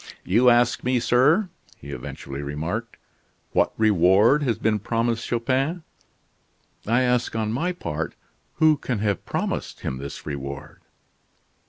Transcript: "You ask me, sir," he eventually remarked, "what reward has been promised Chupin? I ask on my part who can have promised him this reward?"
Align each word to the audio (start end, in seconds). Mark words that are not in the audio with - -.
"You 0.25 0.49
ask 0.49 0.83
me, 0.83 0.99
sir," 0.99 1.47
he 1.77 1.91
eventually 1.91 2.41
remarked, 2.41 2.97
"what 3.51 3.71
reward 3.77 4.41
has 4.41 4.57
been 4.57 4.79
promised 4.79 5.27
Chupin? 5.27 5.83
I 6.87 7.03
ask 7.03 7.35
on 7.35 7.53
my 7.53 7.71
part 7.71 8.15
who 8.55 8.77
can 8.77 8.97
have 8.97 9.27
promised 9.27 9.81
him 9.81 9.97
this 9.99 10.25
reward?" 10.25 10.81